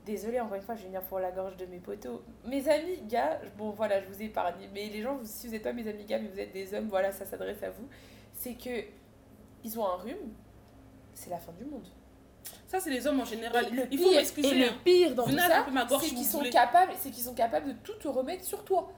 [0.05, 2.21] Désolée, encore une fois, je vais venir pour la gorge de mes potos.
[2.45, 4.69] Mes amis gars, bon voilà, je vous épargne.
[4.75, 6.75] Mais les gens, vous- si vous n'êtes pas mes amis gars, mais vous êtes des
[6.75, 7.89] hommes, voilà, ça s'adresse à vous.
[8.35, 8.85] C'est que
[9.63, 10.33] ils ont un rhume,
[11.15, 11.87] c'est la fin du monde.
[12.67, 13.67] Ça, c'est les hommes en général.
[13.69, 14.49] Et le Il faut pire- m'excuser.
[14.49, 14.79] Et le hein.
[14.85, 15.67] pire dans Venez tout ça,
[16.01, 18.91] c'est qu'ils vous sont capables, qu'ils sont capables de tout te remettre sur toi.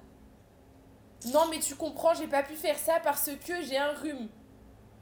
[1.32, 4.28] Non mais tu comprends, j'ai pas pu faire ça parce que j'ai un rhume.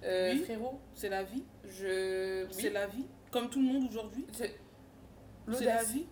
[0.05, 0.43] Euh, Oui.
[0.45, 1.45] frérot, C'est la vie.
[1.65, 2.47] je.
[2.51, 3.07] C'est la vie.
[3.31, 4.27] Comme tout le monde aujourd'hui.
[4.33, 4.59] C'est-
[5.65, 6.07] la vie.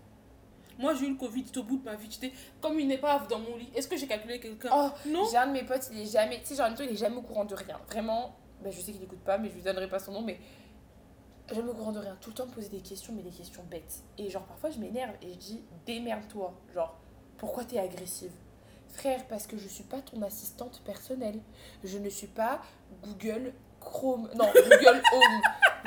[0.79, 2.09] Moi, j'ai eu le Covid tout au bout de ma vie.
[2.11, 3.69] J'étais comme une épave dans mon lit.
[3.75, 4.71] Est-ce que j'ai calculé quelqu'un?
[4.73, 5.27] Oh, Non.
[5.31, 6.39] j'ai un de mes potes, il est jamais.
[6.41, 7.79] Tu sais, genre, il est jamais au courant de rien.
[7.89, 10.39] Vraiment, ben, je sais qu'il écoute pas, mais je lui donnerai pas son nom, mais.
[11.53, 12.17] Jamais au courant de rien.
[12.21, 14.03] Tout le temps me poser des questions, mais des questions bêtes.
[14.17, 16.55] Et genre, parfois, je m'énerve et je dis, démerde-toi.
[16.73, 16.97] Genre,
[17.37, 18.31] pourquoi t'es agressive?
[18.89, 21.41] Frère, parce que je suis pas ton assistante personnelle.
[21.85, 22.63] Je ne suis pas
[23.03, 24.29] Google Chrome.
[24.35, 25.41] Non, Google Home.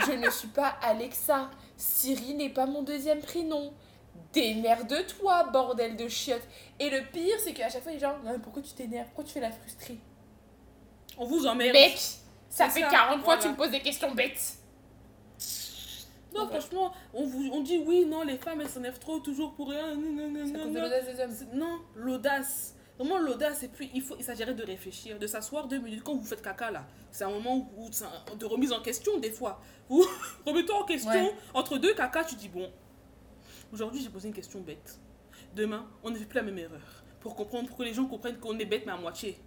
[0.06, 1.50] Je ne suis pas Alexa.
[1.78, 3.74] Siri n'est pas mon deuxième prénom.
[4.34, 6.48] Démerde-toi, bordel de chiottes.
[6.80, 9.08] Et le pire, c'est qu'à chaque fois, les gens, Ah, pourquoi tu t'énerves?
[9.08, 10.00] Pourquoi tu fais la frustrée?
[11.18, 11.74] On vous emmerde.
[11.74, 12.00] Mec,
[12.50, 14.58] ça fait ça, 40 fois que tu me poses des questions bêtes.
[16.36, 19.70] Non, franchement, on, vous, on dit oui, non, les femmes, elles s'enlèvent trop toujours pour
[19.70, 19.94] rien.
[19.94, 20.90] Non, non, non, non,
[21.54, 21.80] non.
[21.96, 23.64] l'audace Vraiment l'audace.
[23.64, 26.04] Et puis, il, faut, il s'agirait de réfléchir, de s'asseoir deux minutes.
[26.04, 28.82] Quand vous faites caca, là, c'est un moment où, où c'est un- de remise en
[28.82, 29.62] question, des fois.
[29.90, 30.06] Vous
[30.46, 31.12] remettez en question.
[31.12, 31.36] Ouais.
[31.54, 32.72] Entre deux caca, tu dis, bon,
[33.72, 35.00] aujourd'hui, j'ai posé une question bête.
[35.56, 37.04] Demain, on ne fait plus la même erreur.
[37.20, 39.38] Pour comprendre, pour que les gens comprennent qu'on est bête, mais à moitié.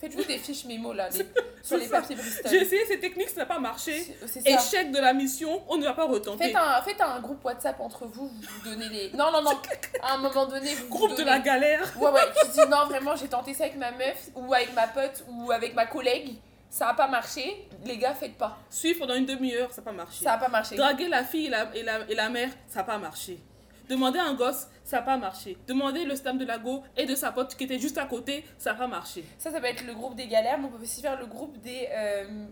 [0.00, 1.26] Faites-vous des fiches mémo là, les-
[1.62, 2.00] sur les ça.
[2.00, 2.50] papiers Bristol.
[2.50, 4.16] J'ai essayé ces techniques, ça n'a pas marché.
[4.26, 4.40] Ça.
[4.44, 6.44] Échec de la mission, on ne va pas retenter.
[6.44, 9.10] Faites un, faites un groupe WhatsApp entre vous, vous vous donnez les.
[9.16, 9.50] Non, non, non.
[10.02, 10.86] À un moment donné, vous.
[10.86, 11.82] vous Groupe de la galère.
[12.00, 14.86] Ouais, ouais, tu dis non, vraiment, j'ai tenté ça avec ma meuf, ou avec ma
[14.86, 16.36] pote, ou avec ma collègue.
[16.70, 17.66] Ça a pas marché.
[17.84, 18.58] Les gars, faites pas.
[18.70, 20.22] Suivre pendant une demi-heure, ça n'a pas marché.
[20.24, 20.76] Ça a pas marché.
[20.76, 23.38] Draguer la fille et la, et la, et la mère, ça n'a pas marché.
[23.88, 25.56] Demander à un gosse, ça n'a pas marché.
[25.66, 28.44] Demander le stam de la go et de sa pote qui était juste à côté,
[28.58, 29.24] ça n'a pas marché.
[29.38, 31.56] Ça, ça va être le groupe des galères, mais on peut aussi faire le groupe
[31.58, 31.88] des.
[31.90, 32.46] euh,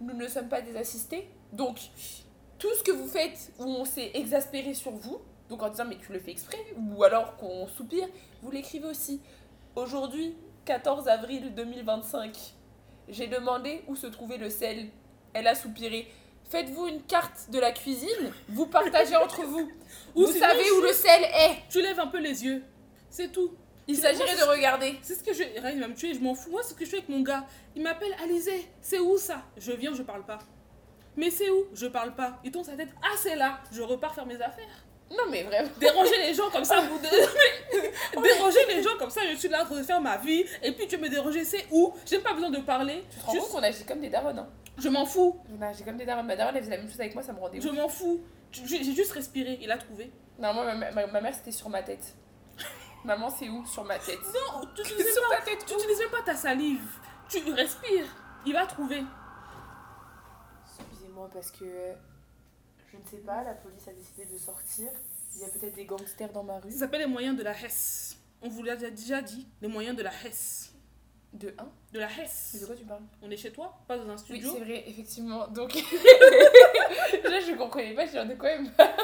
[0.00, 1.28] nous ne sommes pas des assistés.
[1.52, 1.78] Donc,
[2.58, 5.98] tout ce que vous faites où on s'est exaspéré sur vous, donc en disant mais
[5.98, 8.08] tu le fais exprès, ou alors qu'on soupire,
[8.42, 9.20] vous l'écrivez aussi.
[9.76, 12.36] Aujourd'hui, 14 avril 2025,
[13.08, 14.88] j'ai demandé où se trouvait le sel.
[15.34, 16.08] Elle a soupiré.
[16.54, 19.72] Faites-vous une carte de la cuisine, vous partagez entre vous.
[20.14, 21.56] Ou vous savez où le sel est.
[21.68, 22.62] Tu lèves un peu les yeux.
[23.10, 23.52] C'est tout.
[23.88, 24.94] Il s'agirait de regarder.
[25.02, 25.42] C'est ce que je.
[25.42, 26.50] Il va me tuer, je m'en fous.
[26.52, 27.44] Moi, c'est ce que je fais avec mon gars.
[27.74, 28.68] Il m'appelle Alizé.
[28.80, 29.42] C'est où ça?
[29.56, 30.38] Je viens, je parle pas.
[31.16, 31.66] Mais c'est où?
[31.74, 32.38] Je parle pas.
[32.44, 32.90] Il tourne sa tête.
[33.02, 33.58] Ah, c'est là.
[33.72, 34.84] Je repars faire mes affaires.
[35.10, 35.68] Non mais vraiment.
[35.80, 37.08] Déranger les gens comme ça, vous dé-
[38.22, 40.44] déranger les gens comme ça, je suis là en train de faire ma vie.
[40.62, 41.92] Et puis tu veux me déranger, c'est où?
[42.06, 43.04] J'ai pas besoin de parler.
[43.10, 45.38] Tu te rends compte qu'on agit comme des darons, hein Je m'en fous.
[45.48, 46.22] Non, J'ai comme des darons.
[46.22, 48.20] Ma daronne, elle faisait la même chose avec moi, ça me rendait Je m'en fous.
[48.52, 49.58] J'ai juste respiré.
[49.60, 50.10] Il a trouvé.
[50.38, 52.14] Non, moi, ma, ma- ma mère, c'était sur ma tête.
[53.04, 53.64] Maman, c'est où?
[53.66, 54.18] Sur ma tête.
[54.22, 55.76] Non, tu n'utilises Sur pas, ta tête, tu où?
[55.78, 56.80] utilises même pas ta salive.
[57.28, 58.06] Tu respires.
[58.46, 59.02] Il va trouver.
[60.78, 61.64] Excusez-moi, parce que
[62.92, 64.90] je ne sais pas, la police a décidé de sortir.
[65.36, 66.70] Il y a peut-être des gangsters dans ma rue.
[66.70, 68.16] Ça s'appelle les moyens de la Hesse.
[68.44, 69.48] On vous l'a déjà dit.
[69.62, 70.70] Les moyens de la Hesse.
[71.32, 72.62] De 1 De la Mais de Hesse.
[72.66, 73.02] quoi tu parles?
[73.20, 74.52] On est chez toi, pas dans un Oui, studio.
[74.52, 75.48] c'est vrai, effectivement.
[75.48, 75.74] Donc,
[77.24, 78.94] là, je comprenais pas, je disais de quoi même pas.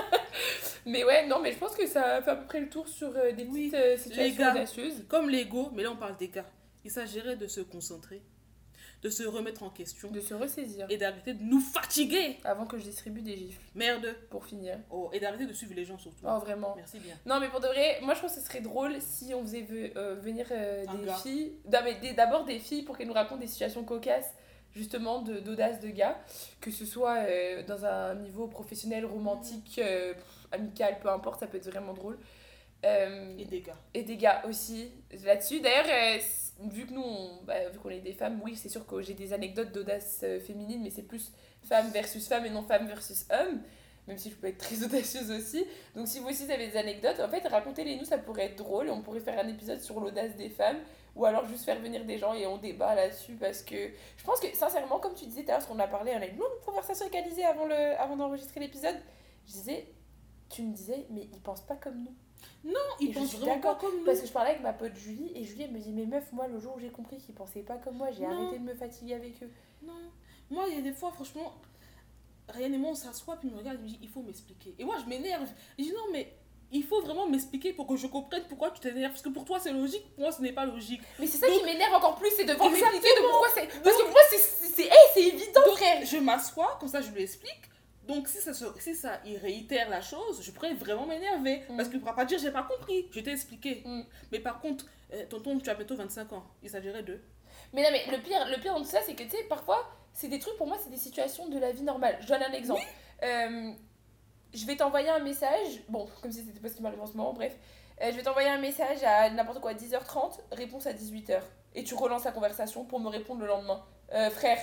[0.87, 3.09] Mais ouais, non, mais je pense que ça fait à peu près le tour sur
[3.17, 4.53] euh, des Oui, petites euh, situations gars.
[4.53, 5.05] audacieuses.
[5.09, 6.47] Comme l'ego, mais là on parle des gars.
[6.85, 8.23] Il s'agirait de se concentrer,
[9.03, 12.37] de se remettre en question De se ressaisir et d'arrêter de nous fatiguer.
[12.45, 14.15] avant que je distribue des gifles, Merde.
[14.29, 14.79] pour finir.
[14.91, 16.23] Oh, et d'arrêter de suivre les gens surtout.
[16.27, 16.75] Oh, vraiment.
[16.77, 17.15] Merci bien.
[17.25, 19.67] Non, mais pour de vrai, moi je pense que ce serait drôle si on faisait
[19.97, 21.15] euh, venir euh, des gars.
[21.17, 21.53] filles.
[21.73, 24.35] Non, mais des- d'abord des filles pour qu'elles nous racontent des situations cocasses,
[24.75, 26.21] justement, d'audace de, gars.
[26.61, 30.13] Que ce soit euh, dans un niveau professionnel, romantique, euh,
[30.53, 32.19] amical, peu importe, ça peut être vraiment drôle.
[32.85, 33.77] Euh, Et des gars.
[33.95, 34.91] et des gars aussi
[35.25, 35.61] là-dessus.
[35.61, 35.87] D'ailleurs,
[36.69, 39.15] vu que nous, on, bah, vu qu'on est des femmes, oui, c'est sûr que j'ai
[39.15, 43.27] des anecdotes d'audace euh, féminine, mais c'est plus femme versus femme et non femme versus
[43.31, 43.61] homme,
[44.07, 45.65] même si je peux être très audacieuse aussi.
[45.95, 48.89] Donc si vous aussi avez des anecdotes, en fait, racontez-les nous, ça pourrait être drôle
[48.89, 50.79] et on pourrait faire un épisode sur l'audace des femmes
[51.17, 54.41] ou alors juste faire venir des gens et on débat là-dessus parce que je pense
[54.41, 56.61] que sincèrement, comme tu disais tout à l'heure, qu'on a parlé, on a une longue
[56.65, 57.69] conversation avec Alizé avant,
[57.99, 58.97] avant d'enregistrer l'épisode,
[59.47, 59.87] je disais,
[60.49, 62.15] tu me disais, mais ils pensent pas comme nous.
[62.65, 64.05] Non, ils Et pensent vraiment pas comme nous.
[64.05, 66.31] Parce que je parlais avec ma pote Julie et Julie elle me dit mais meuf
[66.33, 68.75] moi le jour où j'ai compris qu'ils pensaient pas comme moi j'ai arrêté de me
[68.75, 69.51] fatiguer avec eux.
[69.83, 69.93] Non.
[70.51, 71.55] Moi, il y a des fois, franchement,
[72.49, 74.75] Ryan et moi, on s'assoit, puis me regarde, il me dit, il faut m'expliquer.
[74.81, 75.49] Et moi, je m'énerve.
[75.79, 76.35] Je dis, non, mais
[76.73, 79.13] il faut vraiment m'expliquer pour que je comprenne pourquoi tu t'énerves.
[79.13, 81.01] Parce que pour toi, c'est logique, pour moi, ce n'est pas logique.
[81.21, 83.67] Mais c'est ça Donc- qui m'énerve encore plus c'est de devoir m'expliquer de pourquoi c'est
[83.83, 86.05] parce que pour moi c'est hey, évident Donc, frère.
[86.05, 87.63] je m'assois, comme ça, je lui explique.
[88.07, 91.63] Donc, si ça, si ça il réitère la chose, je pourrais vraiment m'énerver.
[91.69, 91.77] Mm.
[91.77, 93.07] Parce qu'il ne pourra pas dire, j'ai pas compris.
[93.11, 93.83] Je t'ai expliqué.
[93.85, 94.03] Mm.
[94.33, 96.45] Mais par contre, euh, tonton, tu as bientôt 25 ans.
[96.63, 97.21] Il s'agirait de.
[97.73, 99.85] Mais non mais le pire le pire dans tout ça c'est que tu sais parfois
[100.13, 102.17] c'est des trucs pour moi c'est des situations de la vie normale.
[102.21, 102.83] Je donne un exemple.
[103.23, 103.73] Euh,
[104.55, 107.17] je vais t'envoyer un message bon comme si c'était pas ce qui m'arrive en ce
[107.17, 107.55] moment bref.
[108.01, 111.41] Euh, je vais t'envoyer un message à n'importe quoi 10h30 réponse à 18h
[111.75, 113.85] et tu relances la conversation pour me répondre le lendemain.
[114.31, 114.59] Frère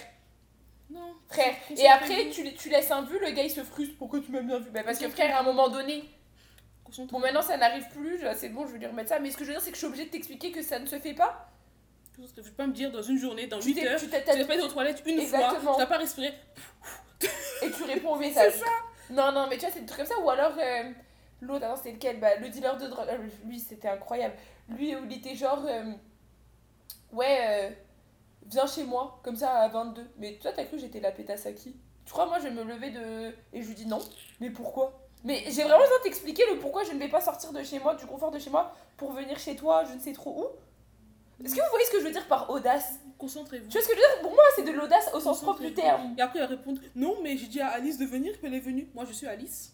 [0.89, 1.13] Non.
[1.27, 3.95] Frère, et après tu, tu laisses un vu, le gars il se frustre.
[3.97, 4.69] Pourquoi tu m'as bien vu?
[4.71, 6.03] Bah Parce que frère, à un moment donné,
[7.11, 9.19] bon maintenant ça n'arrive plus, je- c'est bon, je vais lui remettre ça.
[9.19, 10.79] Mais ce que je veux dire, c'est que je suis obligée de t'expliquer que ça
[10.79, 11.49] ne se fait pas.
[12.15, 14.21] Tu peux pas me dire dans une journée, dans Tu 8 t'es- heures, tu t'es-
[14.21, 15.59] pas été aux toilettes une Exactement.
[15.59, 16.33] fois, tu n'as pas respiré.
[17.61, 18.53] et tu réponds au message.
[19.09, 20.19] Non, non, mais tu vois, c'est des trucs comme ça.
[20.23, 20.89] Ou alors, euh,
[21.41, 22.19] l'autre, attends, c'était lequel?
[22.19, 24.35] Bah, Le dealer de drogue, euh, lui, c'était incroyable.
[24.69, 25.91] Lui, où il était genre, euh,
[27.11, 27.69] ouais, euh,
[28.49, 30.09] viens chez moi, comme ça à 22.
[30.17, 32.51] Mais toi, t'as cru que j'étais la pétasse à qui Tu crois, moi, je vais
[32.51, 33.33] me lever de.
[33.53, 33.99] Et je lui dis non.
[34.39, 34.99] Mais pourquoi?
[35.23, 37.79] Mais j'ai vraiment besoin de t'expliquer le pourquoi je ne vais pas sortir de chez
[37.79, 41.43] moi, du confort de chez moi, pour venir chez toi, je ne sais trop où.
[41.43, 42.95] Est-ce que vous voyez ce que je veux dire par audace?
[43.17, 43.67] Concentrez-vous.
[43.67, 44.21] Tu vois ce que je veux dire?
[44.21, 46.15] Pour moi, c'est de l'audace au sens propre du terme.
[46.17, 48.59] Et après, elle répond Non, mais j'ai dit à Alice de venir, puis elle est
[48.59, 48.89] venue.
[48.95, 49.73] Moi, je suis Alice.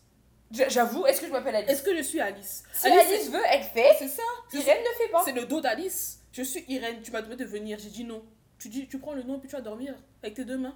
[0.52, 1.70] J'avoue, est-ce que je m'appelle Alice?
[1.70, 2.64] Est-ce que je suis Alice?
[2.74, 3.96] Si Alice, veut, elle fait.
[3.98, 4.24] c'est ça.
[4.54, 5.22] Irène ne fait pas.
[5.26, 6.20] c'est le dos d'Alice.
[6.32, 7.80] Je suis Irène, tu m'as demandé de venir.
[7.80, 8.24] J'ai dit non.
[8.64, 10.74] Tu dis, tu prends le nom, puis tu vas dormir avec tes deux mains.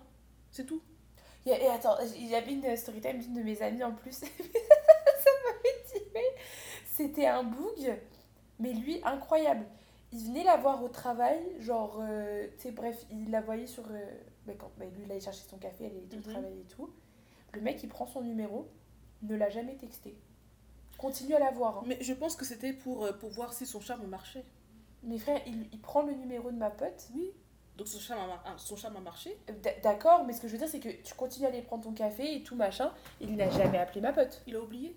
[0.51, 0.81] C'est tout.
[1.45, 4.11] Et attends, il y avait une story time d'une de mes amies en plus.
[4.17, 6.21] ça m'avait tiré.
[6.85, 7.97] C'était un boug,
[8.59, 9.65] mais lui, incroyable.
[10.11, 13.85] Il venait la voir au travail, genre, euh, tu sais, bref, il la voyait sur.
[13.89, 14.05] euh,
[14.45, 16.89] bah, quand bah, lui, il allait chercher son café, elle était au travail et tout.
[17.53, 18.67] Le mec, il prend son numéro,
[19.21, 20.17] ne l'a jamais texté.
[20.97, 21.77] Continue à la voir.
[21.77, 21.83] hein.
[21.85, 24.43] Mais je pense que c'était pour, euh, pour voir si son charme marchait.
[25.03, 27.07] Mais frère, il, il prend le numéro de ma pote.
[27.15, 27.31] Oui.
[27.77, 29.37] Donc son charme a, mar- ah, son charme a marché.
[29.49, 31.83] Euh, D'accord, mais ce que je veux dire, c'est que tu continues à aller prendre
[31.83, 32.91] ton café et tout machin.
[33.21, 34.41] Il n'a jamais appelé ma pote.
[34.47, 34.95] Il a oublié.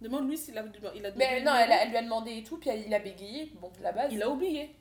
[0.00, 0.62] Demande-lui s'il a,
[0.94, 2.92] il a demandé Mais non, elle, a- elle lui a demandé et tout, puis il
[2.94, 3.52] a bégayé.
[3.60, 4.12] Bon, la base.
[4.12, 4.74] Il a oublié.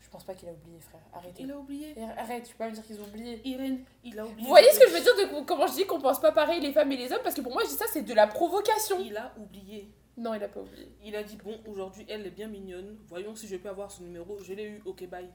[0.00, 1.00] Je pense pas qu'il a oublié, frère.
[1.14, 1.42] Arrêtez.
[1.42, 1.94] Il a oublié.
[2.18, 3.40] Arrête, tu peux pas me dire qu'ils ont oublié.
[3.48, 4.42] Irène, il a oublié.
[4.42, 6.60] Vous voyez ce que je veux dire de comment je dis qu'on pense pas pareil
[6.60, 8.26] les femmes et les hommes Parce que pour moi, je dis ça, c'est de la
[8.26, 8.98] provocation.
[9.00, 9.90] Il a oublié.
[10.18, 10.88] Non, il a pas oublié.
[11.02, 12.98] Il a dit bon, aujourd'hui elle est bien mignonne.
[13.08, 14.38] Voyons si je peux avoir son numéro.
[14.42, 14.82] Je l'ai eu.
[14.84, 15.30] Ok, bye.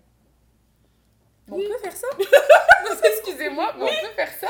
[1.49, 1.65] Oui.
[1.67, 2.07] On peut faire ça
[3.03, 4.47] Excusez-moi, mais on peut faire ça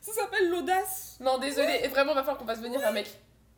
[0.00, 1.16] Ça s'appelle l'audace.
[1.20, 1.80] Non, désolé.
[1.84, 3.08] Et vraiment, il va falloir qu'on fasse venir un mec.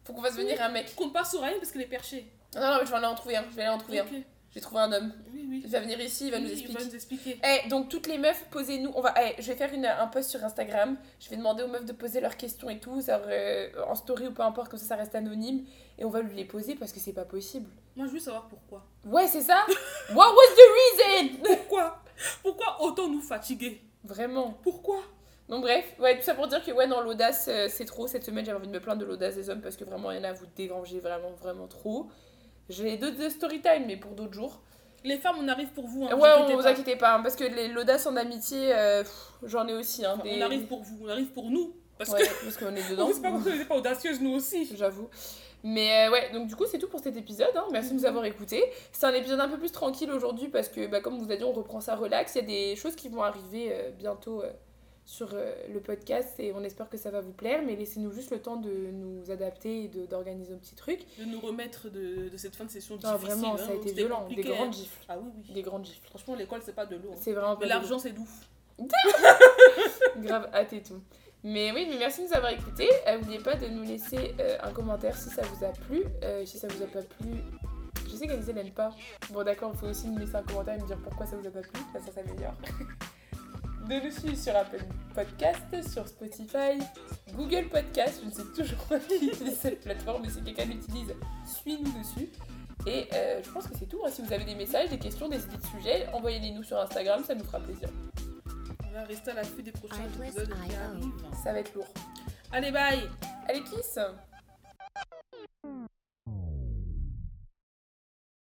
[0.05, 0.95] Faut qu'on fasse venir un mec.
[0.95, 2.27] Compte pas sur Ryan parce qu'il est perché.
[2.55, 3.45] Non, non, mais je vais aller en trouver un.
[3.51, 4.07] Je vais aller en trouver un.
[4.53, 5.13] J'ai trouvé un homme.
[5.33, 5.63] Oui, oui.
[5.65, 6.73] Il va venir ici, il va nous Oui, expliquer.
[6.75, 7.41] Il va nous expliquer.
[7.43, 8.93] Eh, donc toutes les meufs, posez-nous.
[8.95, 9.13] On va.
[9.21, 10.97] eh, je vais faire une, un post sur Instagram.
[11.19, 14.29] Je vais demander aux meufs de poser leurs questions et tout, ça, euh, en story
[14.29, 15.65] ou peu importe, comme ça, ça reste anonyme.
[15.99, 17.69] Et on va lui les poser parce que c'est pas possible.
[17.97, 18.85] Moi, je veux savoir pourquoi.
[19.07, 19.67] Ouais, c'est ça.
[20.15, 20.69] What was the
[21.01, 21.39] reason?
[21.43, 22.04] Pourquoi?
[22.43, 23.81] Pourquoi autant nous fatiguer?
[24.05, 24.59] Vraiment.
[24.63, 24.99] Pourquoi?
[25.49, 28.07] Donc bref, ouais, tout ça pour dire que ouais, non, l'audace, euh, c'est trop.
[28.07, 30.17] Cette semaine, j'avais envie de me plaindre de l'audace des hommes parce que vraiment, il
[30.17, 32.09] y en a, vous dérangez vraiment, vraiment trop.
[32.71, 34.63] J'ai d'autres story time, mais pour d'autres jours.
[35.05, 36.05] Les femmes, on arrive pour vous.
[36.07, 36.71] Hein, ouais, vous on vous pas.
[36.71, 39.05] inquiétez pas, hein, parce que les- l'audace en amitié, euh,
[39.43, 40.03] j'en ai aussi.
[40.07, 40.39] Hein, des...
[40.39, 41.77] On arrive pour vous, on arrive pour nous.
[41.99, 43.11] Parce Ouais, que parce qu'on est on dedans.
[43.13, 44.75] c'est pas parce qu'on n'est pas audacieuses, nous aussi.
[44.75, 45.11] J'avoue.
[45.67, 47.51] Mais euh, ouais, donc du coup, c'est tout pour cet épisode.
[47.57, 47.65] hein.
[47.73, 48.63] Merci de nous avoir écoutés.
[48.93, 51.45] C'est un épisode un peu plus tranquille aujourd'hui parce que, bah, comme vous avez dit,
[51.45, 52.35] on reprend ça relax.
[52.35, 54.51] Il y a des choses qui vont arriver euh, bientôt euh,
[55.07, 57.63] sur le podcast et on espère que ça va vous plaire.
[57.67, 61.01] Mais laissez-nous juste le temps de nous adapter et d'organiser nos petits trucs.
[61.19, 63.27] De nous remettre de, de cette fin de session Non, difficile.
[63.39, 64.27] vraiment, hein, ça a été violent.
[64.35, 64.73] Des grandes hein.
[64.73, 65.05] gifles.
[65.09, 65.53] Ah oui, oui.
[65.55, 66.07] Des grandes gifles.
[66.09, 67.11] Franchement, l'école, c'est pas de l'eau.
[67.13, 67.19] hein.
[67.21, 68.29] C'est vraiment Mais l'argent, c'est doux.
[70.19, 71.01] grave hâte et tout.
[71.47, 72.89] Mais oui, mais merci de nous avoir écoutés.
[73.07, 76.03] Euh, N'oubliez pas de nous laisser euh, un commentaire si ça vous a plu.
[76.23, 77.35] Euh, si ça vous a pas plu,
[78.09, 78.91] je sais qu'Alizé n'aime pas.
[79.31, 81.47] Bon, d'accord, il faut aussi nous laisser un commentaire et me dire pourquoi ça vous
[81.47, 81.81] a pas plu.
[81.93, 82.55] Ça, ça s'améliore.
[83.89, 84.83] De nous suivre sur Apple
[85.15, 85.61] Podcast,
[85.93, 86.79] sur Spotify,
[87.35, 88.23] Google Podcast.
[88.23, 92.31] Je ne sais toujours pas qui utilise cette plateforme, mais si quelqu'un l'utilise, suis-nous dessus.
[92.87, 93.07] Et
[93.45, 94.01] je pense que c'est tout.
[94.07, 94.09] hein.
[94.11, 97.23] Si vous avez des messages, des questions, des idées de sujets, envoyez-les nous sur Instagram,
[97.25, 97.91] ça nous fera plaisir.
[98.95, 101.13] Voilà, restez à l'affût des prochains épisodes qui arrivent.
[101.43, 101.93] Ça va être lourd.
[102.53, 103.11] Allez, bye
[103.49, 103.99] Allez, kiss